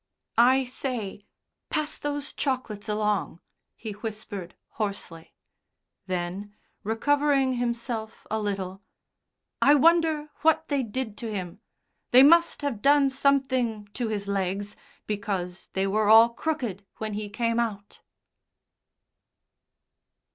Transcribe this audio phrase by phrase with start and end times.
[0.39, 1.27] "I say,
[1.69, 3.39] pass those chocolates along!"
[3.75, 5.35] he whispered hoarsely.
[6.07, 8.81] Then, recovering himself a little:
[9.61, 11.61] "I wonder what they did to him?
[12.09, 14.75] They must have done something to his legs,
[15.05, 18.01] because they were all crooked when he came out."